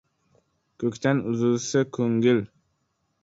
[0.83, 2.41] —Ko‘kdan uzilsa ko‘ngil